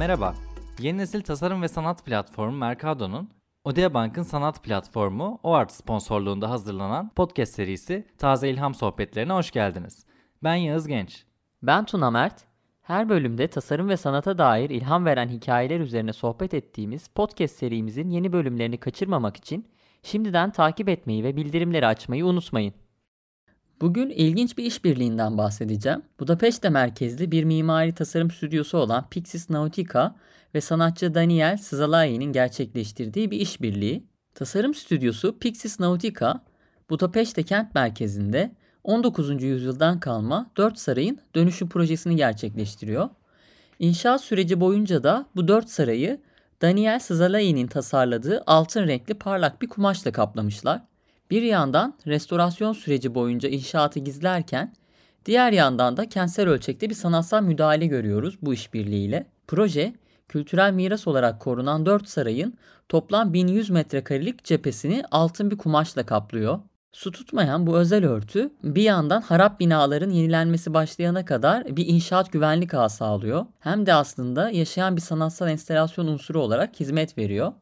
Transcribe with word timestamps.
Merhaba, 0.00 0.34
yeni 0.78 0.98
nesil 0.98 1.22
tasarım 1.22 1.62
ve 1.62 1.68
sanat 1.68 2.04
platformu 2.04 2.56
Mercado'nun 2.56 3.30
Odea 3.64 3.94
Bank'ın 3.94 4.22
sanat 4.22 4.64
platformu 4.64 5.40
OART 5.42 5.72
sponsorluğunda 5.72 6.50
hazırlanan 6.50 7.08
podcast 7.08 7.54
serisi 7.54 8.06
Taze 8.18 8.50
İlham 8.50 8.74
Sohbetlerine 8.74 9.32
hoş 9.32 9.50
geldiniz. 9.50 10.06
Ben 10.42 10.54
Yağız 10.54 10.86
Genç. 10.86 11.24
Ben 11.62 11.84
Tuna 11.84 12.10
Mert. 12.10 12.44
Her 12.82 13.08
bölümde 13.08 13.48
tasarım 13.48 13.88
ve 13.88 13.96
sanata 13.96 14.38
dair 14.38 14.70
ilham 14.70 15.04
veren 15.04 15.28
hikayeler 15.28 15.80
üzerine 15.80 16.12
sohbet 16.12 16.54
ettiğimiz 16.54 17.08
podcast 17.08 17.56
serimizin 17.56 18.10
yeni 18.10 18.32
bölümlerini 18.32 18.76
kaçırmamak 18.76 19.36
için 19.36 19.68
şimdiden 20.02 20.50
takip 20.50 20.88
etmeyi 20.88 21.24
ve 21.24 21.36
bildirimleri 21.36 21.86
açmayı 21.86 22.26
unutmayın. 22.26 22.74
Bugün 23.80 24.10
ilginç 24.10 24.58
bir 24.58 24.64
işbirliğinden 24.64 25.38
bahsedeceğim. 25.38 26.02
Budapeşte 26.20 26.68
merkezli 26.68 27.30
bir 27.30 27.44
mimari 27.44 27.94
tasarım 27.94 28.30
stüdyosu 28.30 28.78
olan 28.78 29.08
Pixis 29.10 29.50
Nautica 29.50 30.14
ve 30.54 30.60
sanatçı 30.60 31.14
Daniel 31.14 31.56
Sızalayi'nin 31.56 32.32
gerçekleştirdiği 32.32 33.30
bir 33.30 33.40
işbirliği. 33.40 34.04
Tasarım 34.34 34.74
stüdyosu 34.74 35.38
Pixis 35.38 35.80
Nautica, 35.80 36.40
Budapeşte 36.90 37.42
kent 37.42 37.74
merkezinde 37.74 38.52
19. 38.84 39.42
yüzyıldan 39.42 40.00
kalma 40.00 40.50
4 40.56 40.78
sarayın 40.78 41.18
dönüşüm 41.34 41.68
projesini 41.68 42.16
gerçekleştiriyor. 42.16 43.08
İnşaat 43.78 44.20
süreci 44.20 44.60
boyunca 44.60 45.02
da 45.02 45.26
bu 45.36 45.48
4 45.48 45.68
sarayı 45.68 46.20
Daniel 46.62 46.98
Sızalayi'nin 46.98 47.66
tasarladığı 47.66 48.42
altın 48.46 48.86
renkli 48.86 49.14
parlak 49.14 49.62
bir 49.62 49.68
kumaşla 49.68 50.12
kaplamışlar. 50.12 50.89
Bir 51.30 51.42
yandan 51.42 51.94
restorasyon 52.06 52.72
süreci 52.72 53.14
boyunca 53.14 53.48
inşaatı 53.48 54.00
gizlerken 54.00 54.74
diğer 55.26 55.52
yandan 55.52 55.96
da 55.96 56.08
kentsel 56.08 56.48
ölçekte 56.48 56.90
bir 56.90 56.94
sanatsal 56.94 57.42
müdahale 57.42 57.86
görüyoruz 57.86 58.38
bu 58.42 58.54
işbirliğiyle. 58.54 59.26
Proje 59.46 59.94
kültürel 60.28 60.72
miras 60.72 61.06
olarak 61.06 61.40
korunan 61.40 61.86
4 61.86 62.08
sarayın 62.08 62.54
toplam 62.88 63.32
1100 63.32 63.70
metrekarelik 63.70 64.44
cephesini 64.44 65.02
altın 65.10 65.50
bir 65.50 65.58
kumaşla 65.58 66.06
kaplıyor. 66.06 66.58
Su 66.92 67.12
tutmayan 67.12 67.66
bu 67.66 67.78
özel 67.78 68.04
örtü 68.04 68.50
bir 68.62 68.82
yandan 68.82 69.20
harap 69.20 69.60
binaların 69.60 70.10
yenilenmesi 70.10 70.74
başlayana 70.74 71.24
kadar 71.24 71.76
bir 71.76 71.86
inşaat 71.86 72.32
güvenlik 72.32 72.74
ağı 72.74 72.90
sağlıyor. 72.90 73.46
Hem 73.60 73.86
de 73.86 73.94
aslında 73.94 74.50
yaşayan 74.50 74.96
bir 74.96 75.00
sanatsal 75.00 75.48
enstelasyon 75.48 76.06
unsuru 76.06 76.40
olarak 76.40 76.80
hizmet 76.80 77.18
veriyor. 77.18 77.52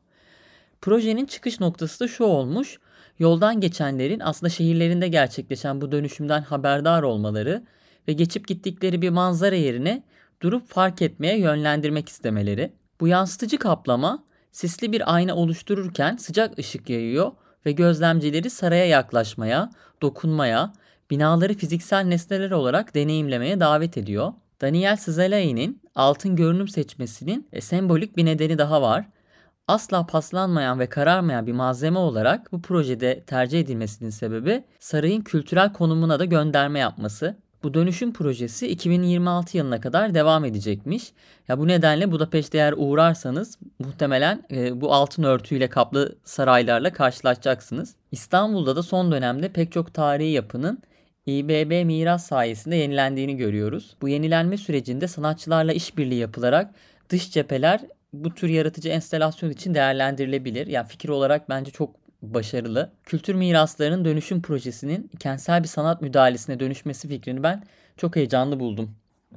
Projenin 0.80 1.26
çıkış 1.26 1.60
noktası 1.60 2.00
da 2.00 2.08
şu 2.08 2.24
olmuş. 2.24 2.78
Yoldan 3.18 3.60
geçenlerin 3.60 4.20
aslında 4.20 4.50
şehirlerinde 4.50 5.08
gerçekleşen 5.08 5.80
bu 5.80 5.92
dönüşümden 5.92 6.42
haberdar 6.42 7.02
olmaları 7.02 7.64
ve 8.08 8.12
geçip 8.12 8.48
gittikleri 8.48 9.02
bir 9.02 9.10
manzara 9.10 9.54
yerine 9.54 10.02
durup 10.42 10.68
fark 10.68 11.02
etmeye 11.02 11.38
yönlendirmek 11.38 12.08
istemeleri. 12.08 12.72
Bu 13.00 13.08
yansıtıcı 13.08 13.58
kaplama 13.58 14.24
sisli 14.52 14.92
bir 14.92 15.14
ayna 15.14 15.34
oluştururken 15.34 16.16
sıcak 16.16 16.58
ışık 16.58 16.90
yayıyor 16.90 17.32
ve 17.66 17.72
gözlemcileri 17.72 18.50
saraya 18.50 18.86
yaklaşmaya, 18.86 19.70
dokunmaya, 20.02 20.72
binaları 21.10 21.54
fiziksel 21.54 22.04
nesneler 22.04 22.50
olarak 22.50 22.94
deneyimlemeye 22.94 23.60
davet 23.60 23.96
ediyor. 23.96 24.32
Daniel 24.60 24.96
Szelay'nin 24.96 25.82
altın 25.94 26.36
görünüm 26.36 26.68
seçmesinin 26.68 27.48
e, 27.52 27.60
sembolik 27.60 28.16
bir 28.16 28.24
nedeni 28.24 28.58
daha 28.58 28.82
var. 28.82 29.04
Asla 29.68 30.06
paslanmayan 30.06 30.78
ve 30.78 30.86
kararmayan 30.86 31.46
bir 31.46 31.52
malzeme 31.52 31.98
olarak 31.98 32.52
bu 32.52 32.62
projede 32.62 33.20
tercih 33.20 33.60
edilmesinin 33.60 34.10
sebebi 34.10 34.64
sarayın 34.78 35.22
kültürel 35.22 35.72
konumuna 35.72 36.18
da 36.18 36.24
gönderme 36.24 36.78
yapması. 36.78 37.36
Bu 37.62 37.74
dönüşüm 37.74 38.12
projesi 38.12 38.68
2026 38.68 39.56
yılına 39.56 39.80
kadar 39.80 40.14
devam 40.14 40.44
edecekmiş. 40.44 41.12
Ya 41.48 41.58
bu 41.58 41.68
nedenle 41.68 42.12
Budapeşte 42.12 42.58
eğer 42.58 42.74
uğrarsanız 42.76 43.58
muhtemelen 43.78 44.42
e, 44.50 44.80
bu 44.80 44.92
altın 44.92 45.22
örtüyle 45.22 45.68
kaplı 45.68 46.16
saraylarla 46.24 46.92
karşılaşacaksınız. 46.92 47.94
İstanbul'da 48.12 48.76
da 48.76 48.82
son 48.82 49.12
dönemde 49.12 49.48
pek 49.48 49.72
çok 49.72 49.94
tarihi 49.94 50.30
yapının 50.30 50.82
İBB 51.26 51.86
miras 51.86 52.26
sayesinde 52.26 52.76
yenilendiğini 52.76 53.36
görüyoruz. 53.36 53.96
Bu 54.02 54.08
yenilenme 54.08 54.56
sürecinde 54.56 55.08
sanatçılarla 55.08 55.72
işbirliği 55.72 56.18
yapılarak 56.18 56.74
dış 57.08 57.30
cepheler 57.30 57.80
bu 58.12 58.34
tür 58.34 58.48
yaratıcı 58.48 58.88
enstelasyon 58.88 59.50
için 59.50 59.74
değerlendirilebilir. 59.74 60.66
Yani 60.66 60.88
fikir 60.88 61.08
olarak 61.08 61.48
bence 61.48 61.70
çok 61.70 61.94
başarılı. 62.22 62.92
Kültür 63.04 63.34
miraslarının 63.34 64.04
dönüşüm 64.04 64.42
projesinin 64.42 65.10
kentsel 65.18 65.62
bir 65.62 65.68
sanat 65.68 66.02
müdahalesine 66.02 66.60
dönüşmesi 66.60 67.08
fikrini 67.08 67.42
ben 67.42 67.62
çok 67.96 68.16
heyecanlı 68.16 68.60
buldum. 68.60 68.90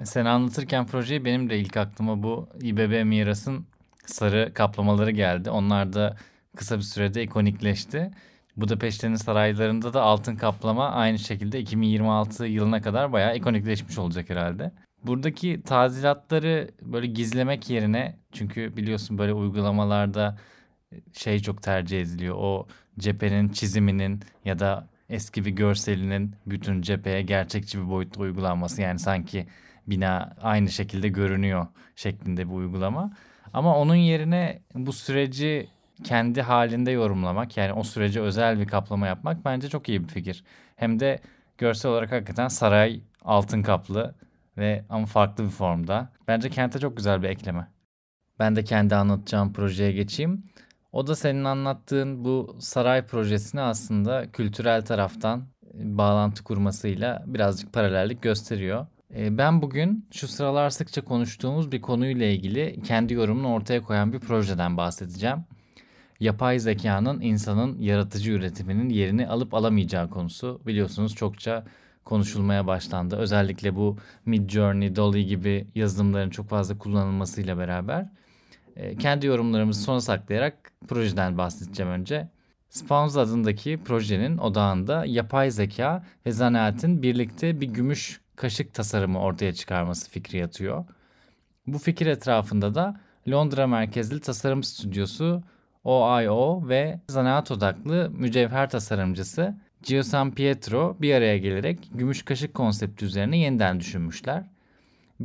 Sen 0.04 0.26
anlatırken 0.26 0.88
projeyi 0.88 1.26
benim 1.26 1.50
de 1.50 1.60
ilk 1.60 1.78
aklıma 1.78 2.24
bu 2.24 2.50
İBB 2.62 3.06
mirasın 3.06 3.66
sarı 4.06 4.52
kaplamaları 4.54 5.12
geldi. 5.12 5.50
Onlar 5.50 5.94
da 5.94 6.18
kısa 6.58 6.78
bir 6.78 6.84
sürede 6.84 7.24
ikonikleşti. 7.24 8.12
Budapeşte'nin 8.58 9.16
saraylarında 9.16 9.94
da 9.94 10.02
altın 10.02 10.36
kaplama 10.36 10.90
aynı 10.90 11.20
şekilde 11.20 11.60
2026 11.60 12.46
yılına 12.46 12.82
kadar 12.82 13.12
bayağı 13.12 13.38
ikonikleşmiş 13.38 13.98
olacak 13.98 14.30
herhalde. 14.30 14.72
Buradaki 15.04 15.62
tazilatları 15.62 16.72
böyle 16.82 17.08
gizlemek 17.08 17.70
yerine 17.70 18.16
çünkü 18.32 18.78
biliyorsun 18.78 19.18
böyle 19.18 19.34
uygulamalarda 19.34 20.38
şey 21.14 21.40
çok 21.40 21.64
tercih 21.64 22.02
ediliyor. 22.02 22.36
O 22.40 22.68
cephenin 23.00 23.50
çiziminin 23.50 24.20
ya 24.46 24.60
da 24.60 24.88
eski 25.10 25.46
bir 25.46 25.52
görselinin 25.52 26.36
bütün 26.46 26.82
cepheye 26.82 27.22
gerçekçi 27.22 27.80
bir 27.80 27.90
boyutta 27.90 28.22
uygulanması. 28.22 28.82
Yani 28.82 29.00
sanki 29.00 29.48
bina 29.88 30.36
aynı 30.42 30.70
şekilde 30.70 31.08
görünüyor 31.10 31.68
şeklinde 31.96 32.50
bir 32.50 32.54
uygulama. 32.54 33.12
Ama 33.54 33.78
onun 33.78 33.96
yerine 33.96 34.62
bu 34.76 34.94
süreci 34.94 35.68
kendi 36.04 36.42
halinde 36.42 36.92
yorumlamak 36.92 37.58
yani 37.58 37.74
o 37.74 37.84
sürece 37.84 38.22
özel 38.22 38.60
bir 38.60 38.66
kaplama 38.66 39.08
yapmak 39.08 39.46
bence 39.46 39.70
çok 39.70 39.90
iyi 39.90 40.04
bir 40.04 40.08
fikir. 40.08 40.44
Hem 40.76 41.00
de 41.00 41.20
görsel 41.58 41.92
olarak 41.92 42.12
hakikaten 42.12 42.48
saray 42.48 43.02
altın 43.22 43.62
kaplı 43.62 44.16
ve 44.58 44.86
ama 44.90 45.06
farklı 45.06 45.44
bir 45.44 45.50
formda. 45.50 46.10
Bence 46.28 46.50
kente 46.50 46.80
çok 46.80 46.98
güzel 46.98 47.22
bir 47.24 47.30
ekleme. 47.30 47.68
Ben 48.40 48.56
de 48.56 48.64
kendi 48.64 48.96
anlatacağım 48.96 49.54
projeye 49.54 49.92
geçeyim. 49.92 50.44
O 50.92 51.08
da 51.08 51.16
senin 51.16 51.44
anlattığın 51.44 52.26
bu 52.26 52.56
saray 52.60 53.06
projesini 53.06 53.62
aslında 53.62 54.32
kültürel 54.32 54.86
taraftan 54.86 55.40
e, 55.74 55.98
bağlantı 55.98 56.44
kurmasıyla 56.44 57.24
birazcık 57.28 57.74
paralellik 57.74 58.22
gösteriyor. 58.22 58.88
E, 59.16 59.38
ben 59.38 59.62
bugün 59.62 60.08
şu 60.12 60.28
sıralar 60.28 60.70
sıkça 60.70 61.02
konuştuğumuz 61.02 61.72
bir 61.72 61.82
konuyla 61.82 62.26
ilgili 62.26 62.82
kendi 62.84 63.14
yorumunu 63.14 63.54
ortaya 63.54 63.82
koyan 63.84 64.14
bir 64.14 64.20
projeden 64.20 64.78
bahsedeceğim. 64.78 65.46
Yapay 66.20 66.60
zekanın 66.60 67.22
insanın 67.22 67.80
yaratıcı 67.80 68.32
üretiminin 68.32 68.90
yerini 68.90 69.28
alıp 69.28 69.54
alamayacağı 69.54 70.10
konusu 70.10 70.62
biliyorsunuz 70.68 71.16
çokça 71.16 71.66
konuşulmaya 72.06 72.68
başlandı. 72.68 73.16
Özellikle 73.16 73.76
bu 73.76 73.98
Midjourney, 74.26 74.96
Dolly 74.96 75.26
gibi 75.26 75.68
yazılımların 75.76 76.30
çok 76.30 76.50
fazla 76.50 76.78
kullanılmasıyla 76.78 77.58
beraber. 77.58 78.10
E, 78.76 78.96
kendi 78.96 79.26
yorumlarımızı 79.26 79.82
sona 79.82 80.02
saklayarak 80.02 80.72
projeden 80.88 81.38
bahsedeceğim 81.38 81.92
önce. 81.92 82.28
Spawns 82.70 83.18
adındaki 83.18 83.80
projenin 83.86 84.38
odağında 84.38 85.06
yapay 85.06 85.52
zeka 85.52 86.04
ve 86.26 86.32
zanaatin 86.32 87.04
birlikte 87.04 87.62
bir 87.62 87.68
gümüş 87.68 88.22
kaşık 88.36 88.74
tasarımı 88.74 89.20
ortaya 89.20 89.54
çıkarması 89.54 90.10
fikri 90.10 90.38
yatıyor. 90.38 90.86
Bu 91.68 91.78
fikir 91.78 92.08
etrafında 92.08 92.76
da 92.76 93.00
Londra 93.30 93.68
merkezli 93.68 94.20
tasarım 94.20 94.64
stüdyosu 94.64 95.44
OIO 95.84 96.68
ve 96.70 97.00
zanaat 97.08 97.52
odaklı 97.52 98.10
mücevher 98.14 98.70
tasarımcısı 98.70 99.56
Gio 99.84 100.04
San 100.04 100.32
Pietro 100.32 100.98
bir 101.02 101.14
araya 101.14 101.38
gelerek 101.38 101.90
gümüş 101.94 102.26
kaşık 102.26 102.54
konsepti 102.54 103.06
üzerine 103.06 103.38
yeniden 103.38 103.80
düşünmüşler 103.80 104.46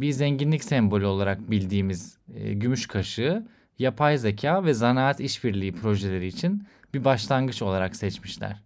bir 0.00 0.12
zenginlik 0.12 0.64
sembolü 0.64 1.06
olarak 1.06 1.50
bildiğimiz 1.50 2.18
e, 2.34 2.52
gümüş 2.52 2.86
kaşığı 2.86 3.46
yapay 3.78 4.18
zeka 4.18 4.64
ve 4.64 4.74
zanaat 4.74 5.20
işbirliği 5.20 5.72
projeleri 5.72 6.26
için 6.26 6.66
bir 6.94 7.04
başlangıç 7.04 7.62
olarak 7.62 7.96
seçmişler. 7.96 8.62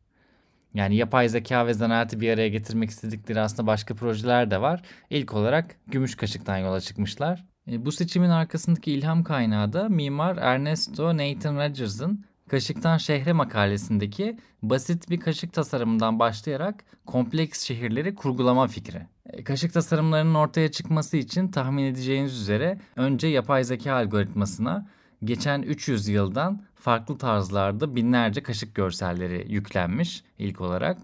Yani 0.75 0.97
yapay 0.97 1.29
zeka 1.29 1.67
ve 1.67 1.75
zanaatı 1.75 2.21
bir 2.21 2.31
araya 2.31 2.49
getirmek 2.49 2.91
istedikleri 2.91 3.41
aslında 3.41 3.67
başka 3.67 3.95
projeler 3.95 4.51
de 4.51 4.61
var. 4.61 4.83
İlk 5.11 5.35
olarak 5.35 5.77
gümüş 5.87 6.15
kaşıktan 6.15 6.57
yola 6.57 6.81
çıkmışlar. 6.81 7.45
E, 7.71 7.85
bu 7.85 7.93
seçimin 7.93 8.31
arkasındaki 8.31 8.93
ilham 8.93 9.25
kaynağı 9.25 9.73
da 9.73 9.89
mimar 9.89 10.37
Ernesto 10.37 11.17
Nathan 11.17 11.57
Rogers'ın 11.57 12.25
Kaşıktan 12.50 12.97
Şehre 12.97 13.32
makalesindeki 13.32 14.38
basit 14.62 15.11
bir 15.11 15.20
kaşık 15.20 15.52
tasarımından 15.52 16.19
başlayarak 16.19 16.85
kompleks 17.06 17.62
şehirleri 17.64 18.14
kurgulama 18.14 18.67
fikri. 18.67 19.06
E, 19.26 19.44
kaşık 19.44 19.73
tasarımlarının 19.73 20.35
ortaya 20.35 20.70
çıkması 20.70 21.17
için 21.17 21.49
tahmin 21.49 21.85
edeceğiniz 21.85 22.41
üzere 22.41 22.81
önce 22.97 23.26
yapay 23.29 23.64
zeka 23.64 23.94
algoritmasına 23.94 24.87
geçen 25.25 25.62
300 25.62 26.08
yıldan 26.08 26.62
farklı 26.75 27.19
tarzlarda 27.19 27.97
binlerce 27.97 28.43
kaşık 28.43 28.75
görselleri 28.75 29.52
yüklenmiş 29.52 30.25
ilk 30.38 30.61
olarak. 30.61 30.99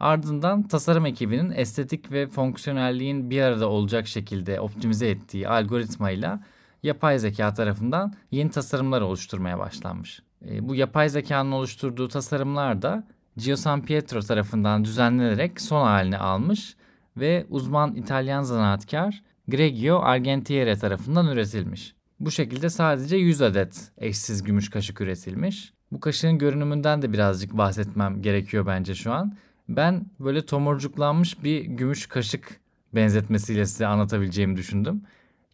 Ardından 0.00 0.62
tasarım 0.62 1.06
ekibinin 1.06 1.50
estetik 1.50 2.12
ve 2.12 2.26
fonksiyonelliğin 2.26 3.30
bir 3.30 3.42
arada 3.42 3.68
olacak 3.68 4.06
şekilde 4.06 4.60
optimize 4.60 5.08
ettiği 5.08 5.48
algoritmayla 5.48 6.40
yapay 6.82 7.18
zeka 7.18 7.54
tarafından 7.54 8.14
yeni 8.30 8.50
tasarımlar 8.50 9.00
oluşturmaya 9.00 9.58
başlanmış. 9.58 10.25
E, 10.48 10.68
bu 10.68 10.74
yapay 10.74 11.08
zekanın 11.08 11.52
oluşturduğu 11.52 12.08
tasarımlar 12.08 12.82
da 12.82 13.04
Gio 13.36 13.56
San 13.56 13.82
Pietro 13.82 14.20
tarafından 14.20 14.84
düzenlenerek 14.84 15.60
son 15.60 15.82
halini 15.86 16.18
almış 16.18 16.76
ve 17.16 17.46
uzman 17.50 17.94
İtalyan 17.94 18.42
zanaatkar 18.42 19.22
Gregio 19.48 20.00
Argentiere 20.00 20.78
tarafından 20.78 21.26
üretilmiş. 21.26 21.94
Bu 22.20 22.30
şekilde 22.30 22.70
sadece 22.70 23.16
100 23.16 23.42
adet 23.42 23.92
eşsiz 23.98 24.42
gümüş 24.42 24.70
kaşık 24.70 25.00
üretilmiş. 25.00 25.72
Bu 25.92 26.00
kaşığın 26.00 26.38
görünümünden 26.38 27.02
de 27.02 27.12
birazcık 27.12 27.52
bahsetmem 27.52 28.22
gerekiyor 28.22 28.66
bence 28.66 28.94
şu 28.94 29.12
an. 29.12 29.36
Ben 29.68 30.06
böyle 30.20 30.46
tomurcuklanmış 30.46 31.44
bir 31.44 31.64
gümüş 31.64 32.06
kaşık 32.06 32.60
benzetmesiyle 32.94 33.66
size 33.66 33.86
anlatabileceğimi 33.86 34.56
düşündüm. 34.56 35.02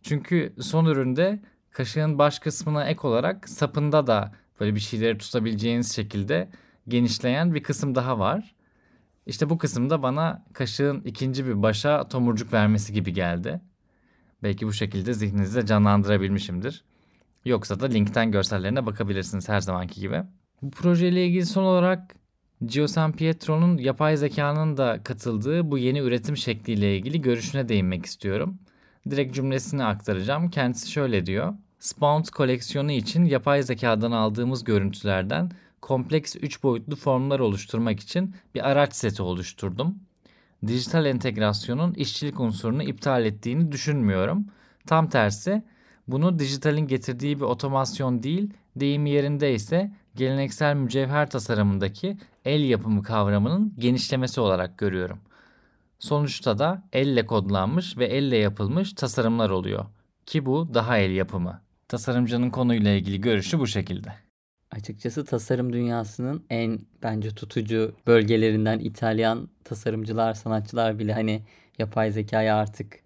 Çünkü 0.03 0.53
son 0.61 0.85
üründe 0.85 1.41
kaşığın 1.71 2.19
baş 2.19 2.39
kısmına 2.39 2.85
ek 2.85 3.01
olarak 3.03 3.49
sapında 3.49 4.07
da 4.07 4.33
böyle 4.63 4.75
bir 4.75 4.81
şeyleri 4.81 5.19
tutabileceğiniz 5.19 5.95
şekilde 5.95 6.49
genişleyen 6.89 7.55
bir 7.55 7.63
kısım 7.63 7.95
daha 7.95 8.19
var. 8.19 8.55
İşte 9.27 9.51
bu 9.51 9.59
kısımda 9.59 10.03
bana 10.03 10.45
kaşığın 10.53 11.01
ikinci 11.01 11.47
bir 11.47 11.63
başa 11.63 12.09
tomurcuk 12.09 12.53
vermesi 12.53 12.93
gibi 12.93 13.13
geldi. 13.13 13.61
Belki 14.43 14.67
bu 14.67 14.73
şekilde 14.73 15.15
zihninizde 15.15 15.67
canlandırabilmişimdir. 15.67 16.85
Yoksa 17.45 17.81
da 17.81 17.87
linkten 17.87 18.33
görsellerine 18.33 18.87
bakabilirsiniz 18.87 19.49
her 19.49 19.61
zamanki 19.61 20.01
gibi. 20.01 20.23
Bu 20.63 20.71
projeyle 20.71 21.27
ilgili 21.27 21.47
son 21.47 21.63
olarak 21.63 22.15
Gio 22.67 22.87
San 22.87 23.13
Pietro'nun 23.13 23.79
yapay 23.79 24.17
zekanın 24.17 24.77
da 24.77 25.01
katıldığı 25.05 25.71
bu 25.71 25.79
yeni 25.79 25.99
üretim 25.99 26.37
şekliyle 26.37 26.97
ilgili 26.97 27.21
görüşüne 27.21 27.69
değinmek 27.69 28.07
istiyorum. 28.07 28.59
Direkt 29.11 29.35
cümlesini 29.35 29.85
aktaracağım. 29.85 30.51
Kendisi 30.51 30.91
şöyle 30.91 31.27
diyor. 31.27 31.55
Spawn 31.83 32.23
koleksiyonu 32.33 32.93
için 32.93 33.25
yapay 33.25 33.63
zekadan 33.63 34.13
aldığımız 34.13 34.65
görüntülerden 34.65 35.51
kompleks 35.81 36.37
3 36.37 36.63
boyutlu 36.63 36.97
formlar 36.97 37.41
oluşturmak 37.41 38.01
için 38.01 38.35
bir 38.55 38.71
araç 38.71 38.95
seti 38.95 39.23
oluşturdum. 39.23 39.99
Dijital 40.67 41.07
entegrasyonun 41.07 41.95
işçilik 41.95 42.41
unsurunu 42.41 42.83
iptal 42.83 43.25
ettiğini 43.25 43.73
düşünmüyorum. 43.73 44.47
Tam 44.87 45.09
tersi 45.09 45.63
bunu 46.09 46.39
dijitalin 46.39 46.87
getirdiği 46.87 47.37
bir 47.37 47.45
otomasyon 47.45 48.23
değil, 48.23 48.51
deyim 48.77 49.07
yerinde 49.07 49.55
ise 49.55 49.93
geleneksel 50.17 50.75
mücevher 50.75 51.31
tasarımındaki 51.31 52.17
el 52.45 52.61
yapımı 52.65 53.03
kavramının 53.03 53.75
genişlemesi 53.79 54.41
olarak 54.41 54.79
görüyorum. 54.79 55.19
Sonuçta 55.99 56.59
da 56.59 56.83
elle 56.93 57.27
kodlanmış 57.27 57.99
ve 57.99 58.07
elle 58.07 58.37
yapılmış 58.37 58.93
tasarımlar 58.93 59.51
oluyor. 59.51 59.85
Ki 60.27 60.47
bu 60.47 60.75
daha 60.75 60.99
el 60.99 61.11
yapımı. 61.11 61.63
Tasarımcının 61.93 62.51
konuyla 62.51 62.91
ilgili 62.91 63.21
görüşü 63.21 63.59
bu 63.59 63.67
şekilde. 63.67 64.09
Açıkçası 64.71 65.25
tasarım 65.25 65.73
dünyasının 65.73 66.45
en 66.51 66.79
bence 67.03 67.31
tutucu 67.31 67.95
bölgelerinden 68.07 68.79
İtalyan 68.79 69.49
tasarımcılar, 69.65 70.35
sanatçılar 70.35 70.99
bile 70.99 71.13
hani 71.13 71.43
yapay 71.79 72.11
zekaya 72.11 72.57
artık 72.57 73.01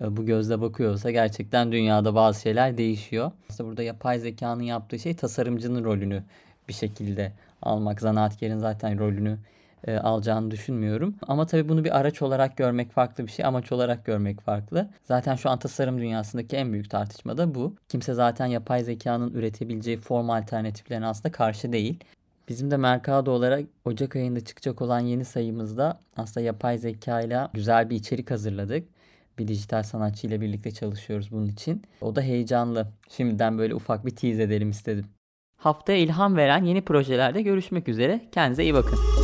e, 0.00 0.16
bu 0.16 0.26
gözle 0.26 0.60
bakıyorsa 0.60 1.10
gerçekten 1.10 1.72
dünyada 1.72 2.14
bazı 2.14 2.40
şeyler 2.40 2.78
değişiyor. 2.78 3.32
Aslında 3.50 3.68
burada 3.68 3.82
yapay 3.82 4.18
zekanın 4.18 4.62
yaptığı 4.62 4.98
şey 4.98 5.16
tasarımcının 5.16 5.84
rolünü 5.84 6.24
bir 6.68 6.74
şekilde 6.74 7.32
almak. 7.62 8.00
Zanaatkarın 8.00 8.58
zaten 8.58 8.98
rolünü 8.98 9.38
e, 9.86 9.96
alacağını 9.98 10.50
düşünmüyorum. 10.50 11.14
Ama 11.28 11.46
tabii 11.46 11.68
bunu 11.68 11.84
bir 11.84 11.98
araç 11.98 12.22
olarak 12.22 12.56
görmek 12.56 12.92
farklı 12.92 13.26
bir 13.26 13.32
şey, 13.32 13.44
amaç 13.44 13.72
olarak 13.72 14.04
görmek 14.04 14.40
farklı. 14.40 14.90
Zaten 15.04 15.34
şu 15.34 15.50
an 15.50 15.58
tasarım 15.58 15.98
dünyasındaki 15.98 16.56
en 16.56 16.72
büyük 16.72 16.90
tartışma 16.90 17.38
da 17.38 17.54
bu. 17.54 17.74
Kimse 17.88 18.14
zaten 18.14 18.46
yapay 18.46 18.84
zekanın 18.84 19.34
üretebileceği 19.34 19.96
form 19.96 20.30
alternatiflerine 20.30 21.06
aslında 21.06 21.32
karşı 21.32 21.72
değil. 21.72 22.04
Bizim 22.48 22.70
de 22.70 22.76
Mercado 22.76 23.30
olarak 23.30 23.64
Ocak 23.84 24.16
ayında 24.16 24.40
çıkacak 24.40 24.82
olan 24.82 25.00
yeni 25.00 25.24
sayımızda 25.24 26.00
aslında 26.16 26.46
yapay 26.46 26.78
zeka 26.78 27.20
ile 27.20 27.48
güzel 27.54 27.90
bir 27.90 27.96
içerik 27.96 28.30
hazırladık. 28.30 28.88
Bir 29.38 29.48
dijital 29.48 29.82
sanatçı 29.82 30.26
ile 30.26 30.40
birlikte 30.40 30.70
çalışıyoruz 30.70 31.32
bunun 31.32 31.46
için. 31.46 31.82
O 32.00 32.16
da 32.16 32.22
heyecanlı. 32.22 32.86
Şimdiden 33.08 33.58
böyle 33.58 33.74
ufak 33.74 34.06
bir 34.06 34.16
tease 34.16 34.42
edelim 34.42 34.70
istedim. 34.70 35.06
Haftaya 35.56 35.98
ilham 35.98 36.36
veren 36.36 36.64
yeni 36.64 36.82
projelerde 36.82 37.42
görüşmek 37.42 37.88
üzere. 37.88 38.20
Kendinize 38.32 38.62
iyi 38.62 38.74
bakın. 38.74 39.19